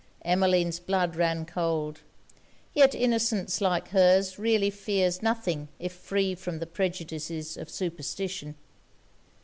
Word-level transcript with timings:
Emmeline's 0.23 0.79
blood 0.79 1.15
ran 1.15 1.45
cold; 1.45 1.99
yet 2.73 2.95
innocence 2.95 3.61
like 3.61 3.89
her's 3.89 4.39
really 4.39 4.71
fears 4.71 5.21
nothing 5.21 5.67
if 5.77 5.93
free 5.93 6.33
from 6.33 6.57
the 6.57 6.65
prejudices 6.65 7.55
of 7.55 7.69
superstition. 7.69 8.55